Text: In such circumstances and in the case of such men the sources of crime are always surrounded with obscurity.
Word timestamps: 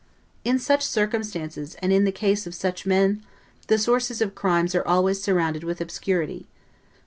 In 0.43 0.57
such 0.57 0.81
circumstances 0.83 1.75
and 1.79 1.93
in 1.93 2.05
the 2.05 2.11
case 2.11 2.47
of 2.47 2.55
such 2.55 2.87
men 2.87 3.21
the 3.67 3.77
sources 3.77 4.19
of 4.19 4.33
crime 4.33 4.67
are 4.73 4.87
always 4.87 5.21
surrounded 5.21 5.63
with 5.63 5.79
obscurity. 5.79 6.47